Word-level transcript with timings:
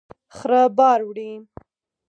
خره 0.35 0.61
بار 0.77 0.99
وړي. 1.07 1.31